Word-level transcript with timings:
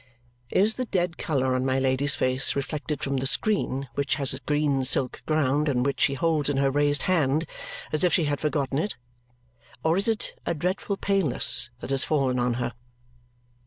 Is 0.49 0.73
the 0.73 0.85
dead 0.85 1.19
colour 1.19 1.53
on 1.53 1.63
my 1.63 1.77
Lady's 1.77 2.15
face 2.15 2.55
reflected 2.55 3.03
from 3.03 3.17
the 3.17 3.27
screen 3.27 3.87
which 3.93 4.15
has 4.15 4.33
a 4.33 4.39
green 4.39 4.83
silk 4.83 5.21
ground 5.27 5.69
and 5.69 5.85
which 5.85 6.01
she 6.01 6.15
holds 6.15 6.49
in 6.49 6.57
her 6.57 6.71
raised 6.71 7.03
hand 7.03 7.45
as 7.91 8.03
if 8.03 8.11
she 8.11 8.25
had 8.25 8.39
forgotten 8.41 8.79
it, 8.79 8.95
or 9.83 9.95
is 9.97 10.07
it 10.07 10.33
a 10.43 10.55
dreadful 10.55 10.97
paleness 10.97 11.69
that 11.81 11.91
has 11.91 12.03
fallen 12.03 12.39
on 12.39 12.55
her? 12.55 12.73